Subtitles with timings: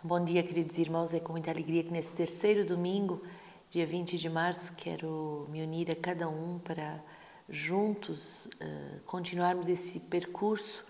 [0.00, 1.12] Então, bom dia, queridos irmãos.
[1.12, 3.22] É com muita alegria que nesse terceiro domingo,
[3.70, 6.98] dia 20 de março, quero me unir a cada um para
[7.50, 10.86] juntos uh, continuarmos esse percurso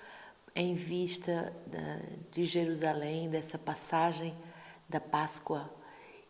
[0.54, 1.98] em vista da,
[2.30, 4.32] de Jerusalém, dessa passagem
[4.88, 5.68] da Páscoa.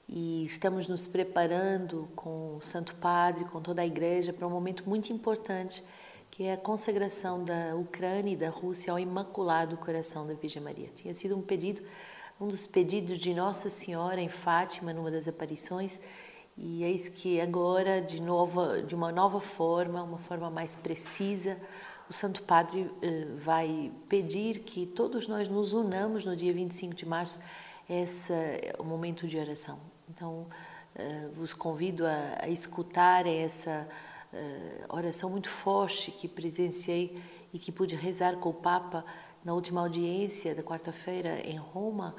[0.08, 4.88] E estamos nos preparando com o Santo Padre, com toda a Igreja, para um momento
[4.88, 5.84] muito importante,
[6.30, 10.88] que é a consagração da Ucrânia e da Rússia ao Imaculado Coração da Virgem Maria.
[10.94, 11.82] Tinha sido um pedido
[12.40, 16.00] um dos pedidos de Nossa Senhora em Fátima, numa das aparições,
[16.56, 21.58] e eis que agora, de, novo, de uma nova forma, uma forma mais precisa,
[22.08, 27.04] o Santo Padre eh, vai pedir que todos nós nos unamos no dia 25 de
[27.04, 27.38] março,
[27.88, 29.78] esse é o momento de oração.
[30.08, 30.46] Então,
[30.94, 33.86] eh, vos convido a, a escutar essa
[34.32, 37.22] eh, oração muito forte que presenciei
[37.52, 39.04] e que pude rezar com o Papa
[39.44, 42.14] na última audiência da quarta-feira em Roma,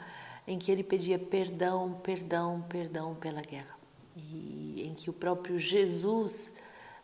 [0.48, 3.78] em que ele pedia perdão, perdão, perdão pela guerra.
[4.16, 6.54] E em que o próprio Jesus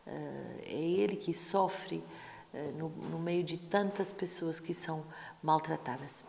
[0.05, 0.09] uh,
[0.65, 2.03] é ele que sofre
[2.53, 5.05] uh, no, no meio de tantas pessoas que são
[5.41, 6.25] maltratadas.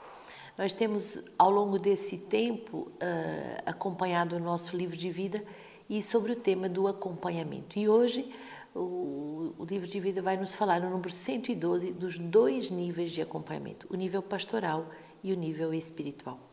[0.56, 5.45] Nós temos, ao longo desse tempo, uh, acompanhado o nosso livro de vida
[5.89, 7.79] e sobre o tema do acompanhamento.
[7.79, 8.31] E hoje
[8.75, 13.23] o, o, livro de vida vai nos falar no número 112 dos dois níveis de
[13.23, 14.86] acompanhamento, o nível pastoral
[15.23, 16.48] e o nível espiritual.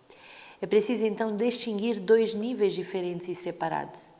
[0.61, 4.13] É preciso então distinguir dois níveis diferentes e separados.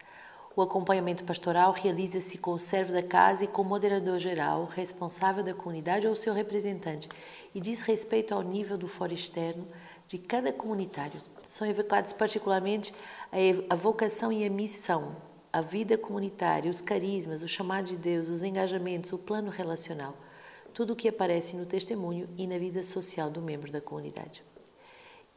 [0.56, 5.44] O acompanhamento pastoral realiza-se com o servo da casa e com o moderador geral, responsável
[5.44, 7.10] da comunidade ou seu representante,
[7.54, 9.68] e diz respeito ao nível do foro externo
[10.08, 11.22] de cada comunitário.
[11.48, 12.94] São evocados particularmente
[13.70, 15.16] a vocação e a missão,
[15.52, 20.16] a vida comunitária, os carismas, o chamado de Deus, os engajamentos, o plano relacional,
[20.74, 24.42] tudo o que aparece no testemunho e na vida social do membro da comunidade.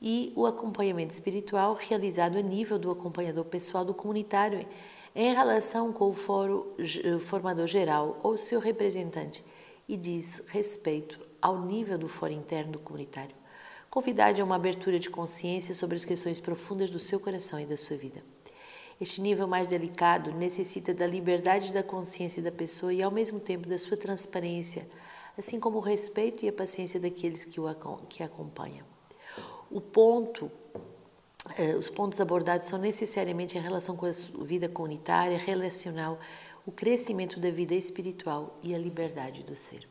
[0.00, 4.66] E o acompanhamento espiritual realizado a nível do acompanhador pessoal do comunitário
[5.14, 6.76] em relação com o foro
[7.20, 9.44] formador geral ou seu representante
[9.88, 13.34] e diz respeito ao nível do foro interno do comunitário.
[13.90, 17.76] Convidade a uma abertura de consciência sobre as questões profundas do seu coração e da
[17.76, 18.22] sua vida.
[19.00, 23.68] Este nível mais delicado necessita da liberdade da consciência da pessoa e, ao mesmo tempo,
[23.68, 24.86] da sua transparência,
[25.38, 28.97] assim como o respeito e a paciência daqueles que, o, acompanham.
[29.70, 30.50] O ponto,
[31.56, 34.10] eh, os pontos abordados são necessariamente em relação com a
[34.44, 36.18] vida comunitária, relacional,
[36.64, 39.86] o crescimento da vida espiritual e a liberdade do ser.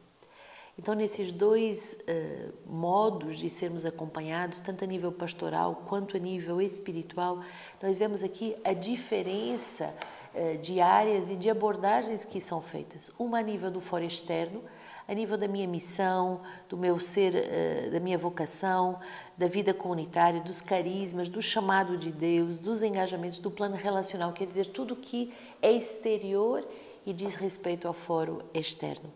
[0.80, 6.62] Então, nesses dois uh, modos de sermos acompanhados, tanto a nível pastoral quanto a nível
[6.62, 7.42] espiritual,
[7.82, 9.92] nós vemos aqui a diferença
[10.36, 13.12] uh, de áreas e de abordagens que são feitas.
[13.18, 14.62] Uma a nível do foro externo,
[15.08, 19.00] a nível da minha missão, do meu ser, uh, da minha vocação,
[19.38, 24.46] da vida comunitária, dos carismas, do chamado de Deus, dos engajamentos, do plano relacional, quer
[24.46, 26.68] dizer, tudo que é exterior
[27.06, 29.12] e diz respeito ao foro externo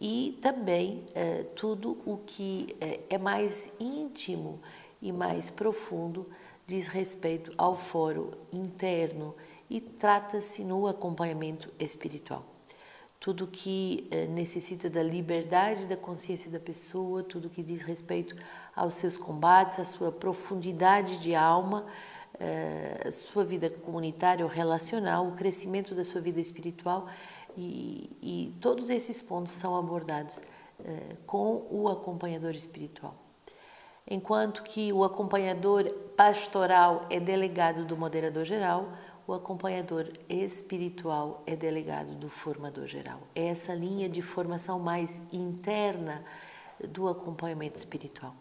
[0.00, 4.60] e também uh, tudo o que uh, é mais íntimo
[5.02, 6.26] e mais profundo
[6.66, 9.34] diz respeito ao foro interno
[9.68, 12.44] e trata-se no acompanhamento espiritual.
[13.20, 18.36] Tudo que uh, necessita da liberdade da consciência da pessoa, tudo que diz respeito
[18.74, 21.86] aos seus combates, à sua profundidade de alma,
[23.04, 27.08] a sua vida comunitária ou relacional, o crescimento da sua vida espiritual
[27.56, 30.40] e, e todos esses pontos são abordados
[30.84, 33.16] eh, com o acompanhador espiritual.
[34.08, 38.92] Enquanto que o acompanhador pastoral é delegado do moderador geral,
[39.28, 43.20] o acompanhador espiritual é delegado do formador geral.
[43.34, 46.24] É essa linha de formação mais interna
[46.88, 48.34] do acompanhamento espiritual.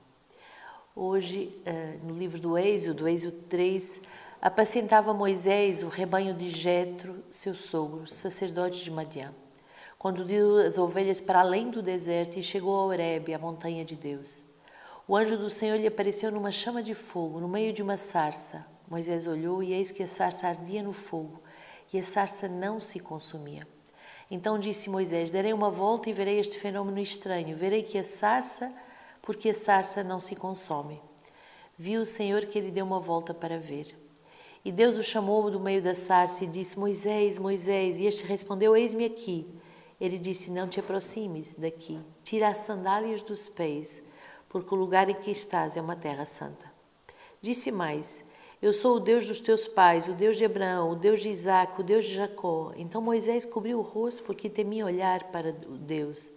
[0.96, 4.00] Hoje, eh, no livro do Êxodo, do Êxodo 3,
[4.42, 9.34] apacentava Moisés o rebanho de Jetro, seu sogro, sacerdote de Madian.
[10.00, 14.42] Conduziu as ovelhas para além do deserto e chegou a Horebe, a montanha de Deus.
[15.06, 18.77] O anjo do Senhor lhe apareceu numa chama de fogo, no meio de uma sarça.
[18.90, 21.42] Moisés olhou e eis que a sarça ardia no fogo,
[21.92, 23.68] e a sarça não se consumia.
[24.30, 27.56] Então disse Moisés: Darei uma volta e verei este fenômeno estranho.
[27.56, 28.74] Verei que a sarça,
[29.22, 31.02] porque a sarça não se consome.
[31.78, 33.96] Viu o Senhor que ele deu uma volta para ver.
[34.66, 38.00] E Deus o chamou do meio da sarça e disse: Moisés, Moisés.
[38.00, 39.48] E este respondeu: Eis-me aqui.
[40.00, 42.00] Ele disse: Não te aproximes daqui.
[42.24, 44.02] Tira as sandálias dos pés,
[44.50, 46.70] porque o lugar em que estás é uma terra santa.
[47.42, 48.26] Disse mais:
[48.60, 51.80] Eu sou o Deus dos teus pais, o Deus de Abraão, o Deus de Isaac,
[51.80, 52.74] o Deus de Jacó.
[52.76, 56.32] Então Moisés cobriu o rosto porque temia olhar para Deus.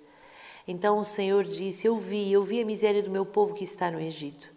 [0.68, 3.90] Então o Senhor disse: Eu vi, eu vi a miséria do meu povo que está
[3.90, 4.52] no Egito.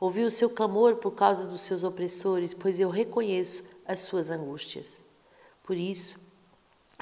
[0.00, 5.04] Ouvi o seu clamor por causa dos seus opressores, pois eu reconheço as suas angústias.
[5.62, 6.18] Por isso,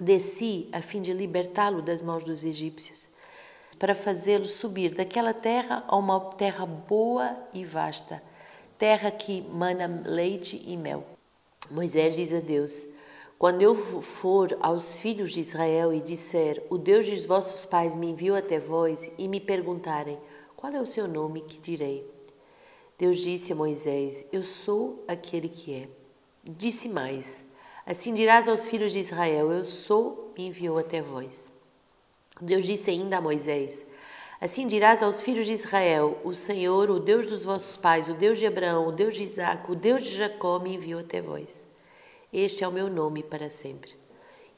[0.02, 3.08] desci a fim de libertá-lo das mãos dos egípcios,
[3.78, 8.22] para fazê-lo subir daquela terra a uma terra boa e vasta,
[8.80, 11.04] terra que mana leite e mel.
[11.70, 12.86] Moisés diz a Deus:
[13.38, 18.10] Quando eu for aos filhos de Israel e disser: O Deus dos vossos pais me
[18.10, 20.18] enviou até vós, e me perguntarem:
[20.56, 21.42] Qual é o seu nome?
[21.42, 22.10] Que direi?
[22.98, 25.88] Deus disse a Moisés: Eu sou aquele que é.
[26.42, 27.44] Disse mais:
[27.84, 31.52] Assim dirás aos filhos de Israel: Eu sou, me enviou até vós.
[32.40, 33.84] Deus disse ainda a Moisés:
[34.40, 38.38] Assim dirás aos filhos de Israel: O Senhor, o Deus dos vossos pais, o Deus
[38.38, 41.66] de Abraão, o Deus de Isaac, o Deus de Jacó, me enviou até vós.
[42.32, 43.94] Este é o meu nome para sempre,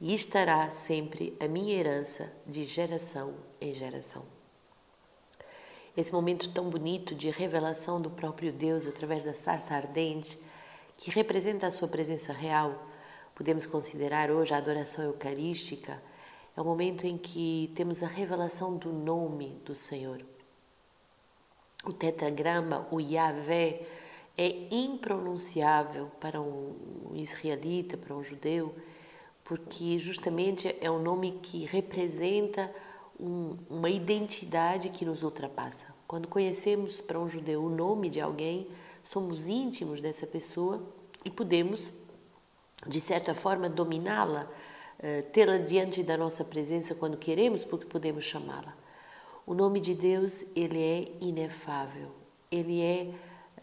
[0.01, 4.25] e estará sempre a minha herança de geração em geração.
[5.97, 10.39] Esse momento tão bonito de revelação do próprio Deus através da sarça ardente,
[10.97, 12.87] que representa a sua presença real,
[13.35, 16.01] podemos considerar hoje a adoração eucarística
[16.57, 20.23] é o momento em que temos a revelação do nome do Senhor.
[21.85, 23.87] O tetragrama, o Yahvé,
[24.37, 28.75] é impronunciável para um israelita, para um judeu,
[29.45, 32.73] porque justamente é um nome que representa
[33.19, 35.95] um, uma identidade que nos ultrapassa.
[36.07, 38.69] Quando conhecemos para um judeu o nome de alguém,
[39.03, 40.83] somos íntimos dessa pessoa
[41.25, 41.93] e podemos,
[42.87, 44.51] de certa forma, dominá-la
[45.33, 48.77] tê-la diante da nossa presença quando queremos, porque podemos chamá-la.
[49.45, 52.11] O nome de Deus, ele é inefável,
[52.51, 53.09] ele é,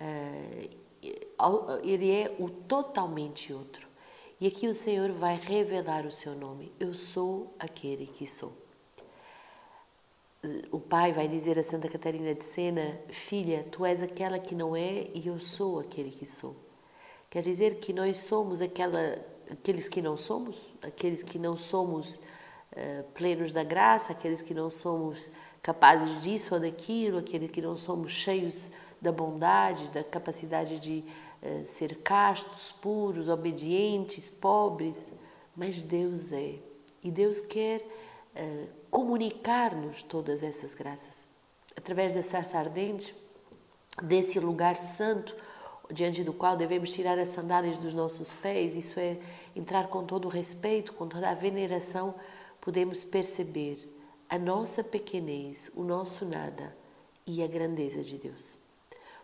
[0.01, 3.87] uh, ele é o totalmente outro.
[4.41, 6.71] E aqui o Senhor vai revelar o seu nome.
[6.79, 8.53] Eu sou aquele que sou.
[10.71, 14.75] O pai vai dizer a Santa Catarina de Sena: Filha, tu és aquela que não
[14.75, 16.55] é e eu sou aquele que sou.
[17.29, 19.19] Quer dizer que nós somos aquela
[19.51, 24.69] aqueles que não somos, aqueles que não somos uh, plenos da graça, aqueles que não
[24.69, 25.31] somos
[25.61, 28.69] capazes disso ou daquilo, aqueles que não somos cheios
[29.01, 31.03] da bondade, da capacidade de
[31.41, 35.11] uh, ser castos, puros, obedientes, pobres,
[35.55, 36.55] mas Deus é.
[37.03, 41.27] E Deus quer uh, comunicar-nos todas essas graças.
[41.75, 43.15] Através da sarça ardente,
[44.03, 45.35] desse lugar santo,
[45.91, 49.17] diante do qual devemos tirar as sandálias dos nossos pés, isso é
[49.55, 52.15] entrar com todo o respeito, com toda a veneração,
[52.61, 53.77] podemos perceber
[54.29, 56.75] a nossa pequenez, o nosso nada
[57.25, 58.55] e a grandeza de Deus.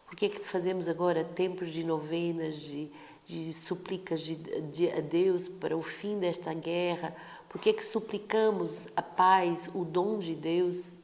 [0.06, 2.92] Por que é que fazemos agora tempos de novenas, de,
[3.24, 7.16] de súplicas de, de, a Deus para o fim desta guerra?
[7.50, 10.98] Por que é que suplicamos a paz, o dom de Deus?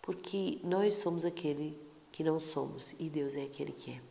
[0.00, 1.78] Porque nós somos aquele
[2.10, 4.10] que não somos e Deus é aquele que é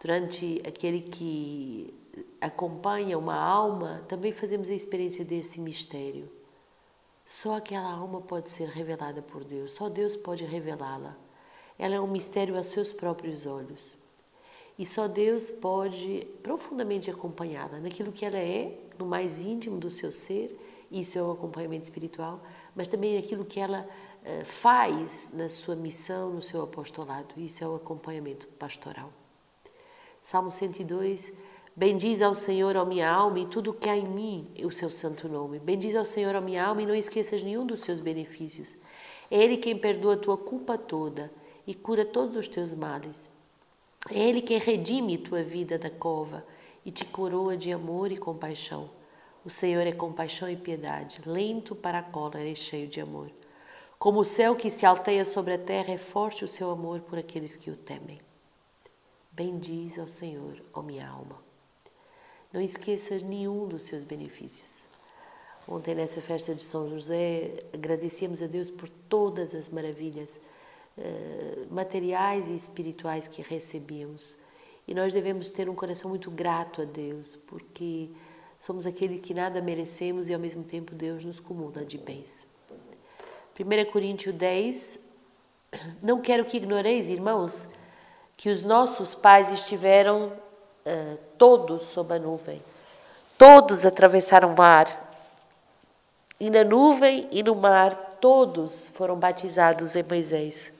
[0.00, 1.92] durante aquele que
[2.40, 6.28] acompanha uma alma, também fazemos a experiência desse mistério.
[7.26, 11.16] Só aquela alma pode ser revelada por Deus, só Deus pode revelá-la.
[11.78, 13.96] Ela é um mistério a seus próprios olhos.
[14.78, 20.10] E só Deus pode profundamente acompanhá-la naquilo que ela é, no mais íntimo do seu
[20.10, 20.56] ser,
[20.90, 22.40] isso é o acompanhamento espiritual,
[22.74, 23.86] mas também naquilo que ela
[24.22, 29.12] uh, faz na sua missão, no seu apostolado, isso é o acompanhamento pastoral.
[30.22, 31.32] Salmo 102.
[31.78, 35.28] Bendiz ao Senhor, ó minha alma, e tudo que há em mim o seu santo
[35.28, 35.60] nome.
[35.60, 38.76] Bendiz ao Senhor, ó minha alma, e não esqueças nenhum dos seus benefícios.
[39.30, 41.30] É Ele quem perdoa a tua culpa toda
[41.64, 43.30] e cura todos os teus males.
[44.10, 46.44] É Ele quem redime tua vida da cova
[46.84, 48.90] e te coroa de amor e compaixão.
[49.44, 53.30] O Senhor é compaixão e piedade, lento para a cólera e cheio de amor.
[54.00, 57.20] Como o céu que se alteia sobre a terra, é forte o seu amor por
[57.20, 58.18] aqueles que o temem.
[59.30, 61.46] Bendiz ao Senhor, ó minha alma.
[62.52, 64.84] Não esqueças nenhum dos seus benefícios.
[65.68, 70.40] Ontem, nessa festa de São José, agradecíamos a Deus por todas as maravilhas
[70.96, 74.38] uh, materiais e espirituais que recebíamos.
[74.86, 78.08] E nós devemos ter um coração muito grato a Deus, porque
[78.58, 82.46] somos aqueles que nada merecemos e ao mesmo tempo Deus nos comuna de bens.
[83.60, 85.00] 1 Coríntios 10.
[86.02, 87.68] Não quero que ignoreis, irmãos,
[88.38, 90.32] que os nossos pais estiveram
[90.88, 92.62] uh, todos sob a nuvem.
[93.36, 95.06] Todos atravessaram o mar.
[96.40, 100.72] E na nuvem e no mar, todos foram batizados em Moisés.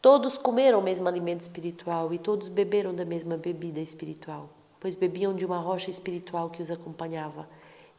[0.00, 5.34] Todos comeram o mesmo alimento espiritual e todos beberam da mesma bebida espiritual, pois bebiam
[5.34, 7.46] de uma rocha espiritual que os acompanhava,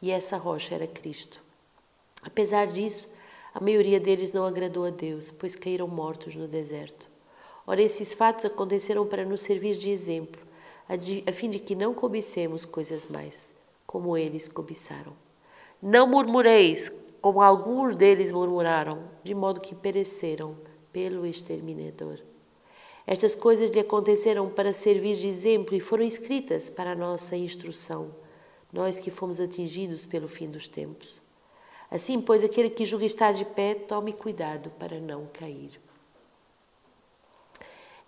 [0.00, 1.40] e essa rocha era Cristo.
[2.22, 3.08] Apesar disso,
[3.54, 7.08] a maioria deles não agradou a Deus, pois caíram mortos no deserto.
[7.64, 10.40] Ora, esses fatos aconteceram para nos servir de exemplo,
[11.26, 13.52] a fim de que não cobicemos coisas mais,
[13.86, 15.12] como eles cobiçaram.
[15.80, 20.56] Não murmureis, como alguns deles murmuraram, de modo que pereceram
[20.92, 22.18] pelo exterminador.
[23.06, 28.14] Estas coisas lhe aconteceram para servir de exemplo e foram escritas para a nossa instrução,
[28.72, 31.20] nós que fomos atingidos pelo fim dos tempos.
[31.90, 35.78] Assim, pois, aquele que julga estar de pé, tome cuidado para não cair.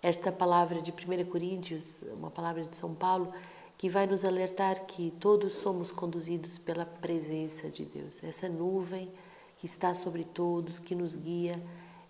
[0.05, 3.33] Esta palavra de 1 Coríntios, uma palavra de São Paulo,
[3.75, 8.23] que vai nos alertar que todos somos conduzidos pela presença de Deus.
[8.23, 9.11] Essa nuvem
[9.57, 11.59] que está sobre todos, que nos guia,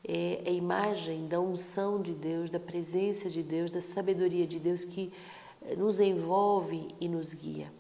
[0.04, 4.84] é a imagem da unção de Deus, da presença de Deus, da sabedoria de Deus
[4.84, 5.14] que
[5.62, 7.72] eh, nos envolve e nos guia.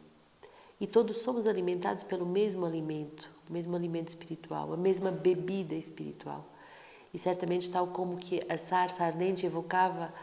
[0.79, 6.54] E todos somos alimentados pelo mesmo alimento, o mesmo alimento espiritual, a mesma bebida espiritual.
[7.15, 10.13] E certamente, tal como que a sarça ardente evocava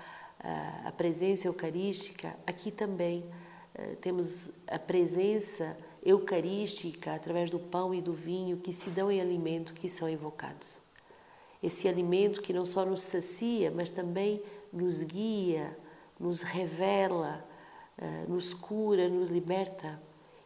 [0.41, 3.25] uh, a presença eucarística, aqui também
[3.75, 9.21] uh, temos a presença eucarística através do pão e do vinho que se dão em
[9.21, 10.83] alimento, que são evocados
[11.63, 15.77] esse alimento que não só nos sacia, mas também nos guia,
[16.19, 17.47] nos revela,
[17.97, 20.03] eh, nos cura, nos liberta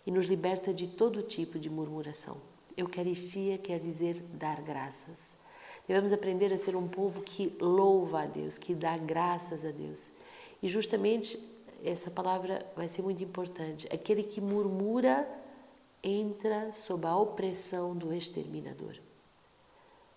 [0.07, 2.37] e nos liberta de todo tipo de murmuração.
[2.77, 5.35] Eucaristia quer dizer dar graças.
[5.87, 10.11] Devemos aprender a ser um povo que louva a Deus, que dá graças a Deus.
[10.63, 11.39] E justamente
[11.85, 13.87] essa palavra vai ser muito importante.
[13.93, 15.29] Aquele que murmura
[16.03, 18.97] entra sob a opressão do exterminador.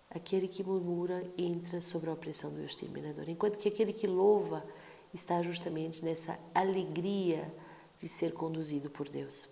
[0.09, 4.65] Aquele que murmura entra sobre a opressão do exterminador, enquanto que aquele que louva
[5.13, 7.51] está justamente nessa alegria
[7.97, 9.47] de ser conduzido por Deus.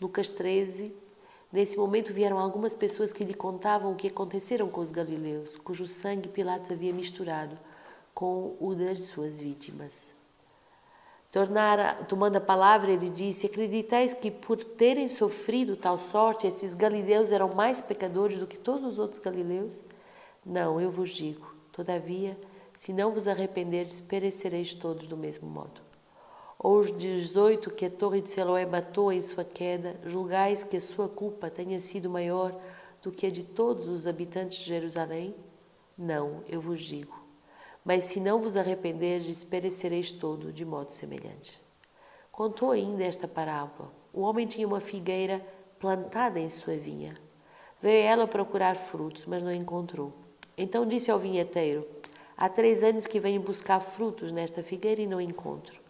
[0.00, 0.94] Lucas 13,
[1.52, 5.86] nesse momento vieram algumas pessoas que lhe contavam o que aconteceram com os galileus, cujo
[5.86, 7.58] sangue Pilatos havia misturado
[8.14, 10.10] com o das suas vítimas.
[11.30, 17.30] Tornara, tomando a palavra, ele disse: Acreditais que, por terem sofrido tal sorte, estes galileus
[17.30, 19.82] eram mais pecadores do que todos os outros galileus?
[20.44, 22.38] Não, eu vos digo: todavia,
[22.76, 25.91] se não vos arrependerdes, perecereis todos do mesmo modo.
[26.62, 30.80] Ou os 18 que a torre de Siloé matou em sua queda, julgais que a
[30.80, 32.56] sua culpa tenha sido maior
[33.02, 35.34] do que a de todos os habitantes de Jerusalém?
[35.98, 37.22] Não, eu vos digo
[37.84, 41.60] mas se não vos arrependerdes, perecereis todo de modo semelhante.
[42.30, 43.92] Contou ainda esta parábola.
[44.14, 45.44] Um homem tinha uma figueira
[45.78, 47.14] plantada em sua vinha.
[47.80, 50.12] Veio ela procurar frutos, mas não encontrou.
[50.56, 51.86] Então disse ao vinheteiro:
[52.36, 55.81] Há três anos que venho buscar frutos nesta figueira e não encontro.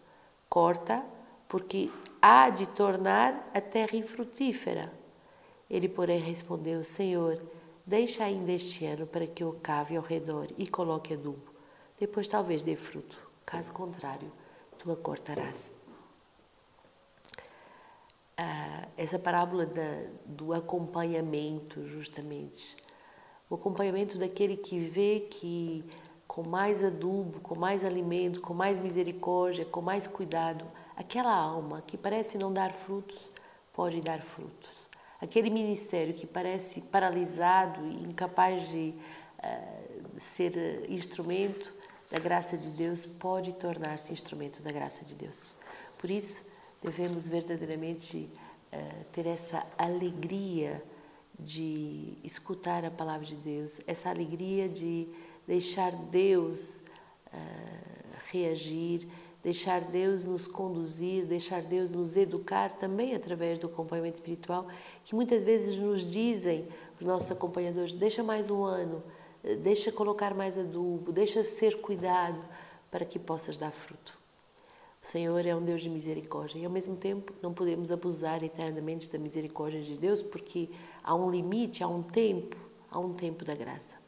[0.53, 1.03] Corta,
[1.47, 1.89] porque
[2.21, 4.93] há de tornar a terra infrutífera.
[5.67, 7.41] Ele, porém, respondeu: Senhor,
[7.83, 11.53] deixa ainda este ano para que eu cave ao redor e coloque adubo
[12.03, 13.17] depois talvez dê fruto.
[13.45, 14.29] Caso contrário,
[14.77, 15.71] tu a cortarás.
[18.35, 22.75] Ah, essa parábola da, do acompanhamento, justamente.
[23.49, 25.85] O acompanhamento daquele que vê que
[26.33, 30.65] com mais adubo, com mais alimento, com mais misericórdia, com mais cuidado,
[30.97, 33.19] aquela alma que parece não dar frutos,
[33.71, 34.71] pode dar frutos.
[35.21, 38.95] Aquele ministério que parece paralisado e incapaz de
[39.37, 41.71] uh, ser instrumento,
[42.09, 45.47] da graça de Deus pode tornar-se instrumento da graça de Deus.
[45.99, 46.43] Por isso,
[46.81, 48.27] devemos verdadeiramente
[48.71, 50.83] uh, ter essa alegria
[51.37, 55.07] de escutar a palavra de Deus, essa alegria de
[55.47, 56.79] deixar Deus
[57.27, 59.07] uh, reagir,
[59.43, 64.67] deixar Deus nos conduzir, deixar Deus nos educar também através do acompanhamento espiritual,
[65.03, 66.67] que muitas vezes nos dizem,
[66.99, 69.03] os nossos acompanhadores, deixa mais um ano,
[69.61, 72.41] deixa colocar mais adubo, deixa ser cuidado
[72.89, 74.17] para que possas dar fruto.
[75.03, 79.11] O Senhor é um Deus de misericórdia e, ao mesmo tempo, não podemos abusar eternamente
[79.11, 80.69] da misericórdia de Deus, porque
[81.03, 82.55] há um limite, há um tempo,
[82.89, 84.02] há um tempo da graça.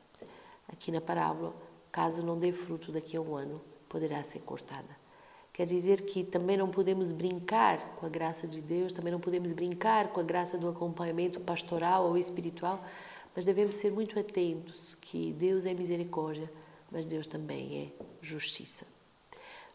[0.86, 1.51] Aqui na parábola,
[1.92, 4.96] caso não dê fruto daqui a um ano, poderá ser cortada.
[5.51, 9.51] Quer dizer que também não podemos brincar com a graça de Deus, também não podemos
[9.51, 12.86] brincar com a graça do acompanhamento pastoral ou espiritual,
[13.36, 16.48] mas devemos ser muito atentos que Deus é misericórdia,
[16.92, 18.86] mas Deus também é justiça.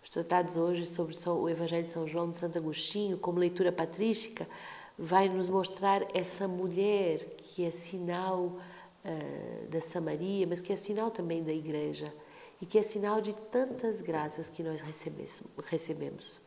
[0.04, 4.48] Os tratados hoje sobre o Evangelho de São João de Santo Agostinho, como leitura patrística,
[4.96, 8.60] vai nos mostrar essa mulher que é sinal
[9.04, 12.12] uh, da Samaria, mas que é sinal também da Igreja
[12.60, 16.38] e que é sinal de tantas graças que nós recebemos.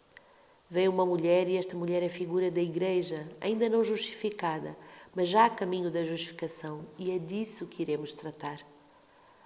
[0.69, 4.75] Vem uma mulher e esta mulher é figura da Igreja, ainda não justificada,
[5.15, 8.59] mas já a caminho da justificação, e é disso que iremos tratar.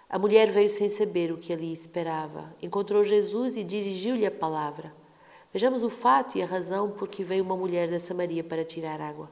[0.09, 2.55] A mulher veio sem saber o que ali esperava.
[2.61, 4.93] Encontrou Jesus e dirigiu-lhe a palavra.
[5.51, 9.01] Vejamos o fato e a razão por que veio uma mulher da Samaria para tirar
[9.01, 9.29] água.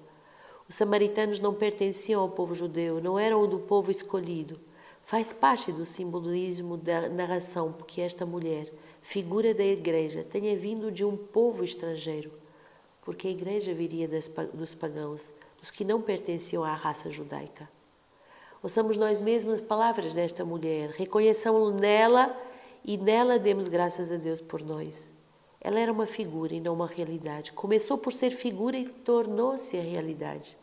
[0.67, 4.59] Os samaritanos não pertenciam ao povo judeu, não eram do povo escolhido.
[5.03, 11.05] Faz parte do simbolismo da narração porque esta mulher, figura da igreja, tenha vindo de
[11.05, 12.31] um povo estrangeiro,
[13.03, 14.09] porque a igreja viria
[14.51, 17.69] dos pagãos, dos que não pertenciam à raça judaica.
[18.63, 22.35] Ouçamos nós mesmos as palavras desta mulher, reconheçamos nela
[22.83, 25.11] e nela demos graças a Deus por nós.
[25.59, 27.51] Ela era uma figura e não uma realidade.
[27.51, 30.57] Começou por ser figura e tornou-se a realidade,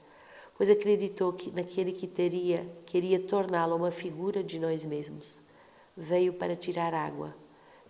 [0.56, 5.40] pois acreditou que naquele que teria, queria torná-la uma figura de nós mesmos.
[5.96, 7.34] Veio para tirar água.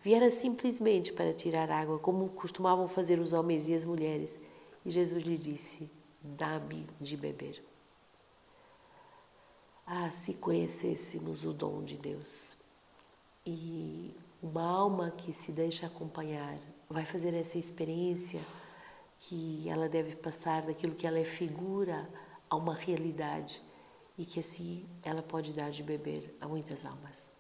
[0.03, 4.41] Viera simplesmente para tirar água, como costumavam fazer os homens e as mulheres.
[4.85, 5.89] E Jesus lhe disse:
[6.21, 7.63] Dá-me de beber.
[9.87, 12.57] Ah, se conhecêssemos o dom de Deus.
[13.45, 16.57] E uma alma que se deixa acompanhar
[16.93, 18.41] vai fazer essa experiência
[19.19, 22.09] que ela deve passar daquilo que ela é figura
[22.51, 23.63] a uma realidade
[24.19, 27.31] e que assim ela pode dar de beber a muitas almas.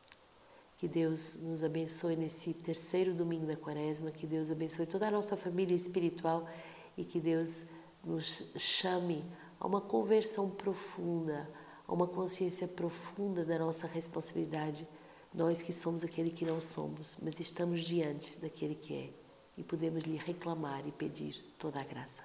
[0.76, 5.36] Que Deus nos abençoe nesse terceiro domingo da quaresma, que Deus abençoe toda a nossa
[5.36, 6.48] família espiritual
[6.96, 7.66] e que Deus
[8.04, 9.24] nos chame
[9.60, 11.48] a uma conversão profunda
[11.86, 14.88] a uma consciência profunda da nossa responsabilidade,
[15.32, 19.21] nós que somos aquele que não somos, mas estamos diante daquele que é
[19.62, 22.24] e podemos lhe reclamar e pedir toda a graça.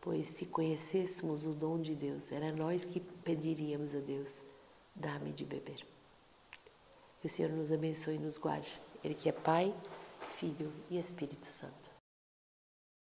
[0.00, 4.40] Pois se conhecêssemos o dom de Deus, era nós que pediríamos a Deus:
[4.92, 5.86] dá-me de beber.
[7.20, 8.80] Que o Senhor nos abençoe e nos guarde.
[9.04, 9.72] Ele que é Pai,
[10.38, 11.89] Filho e Espírito Santo.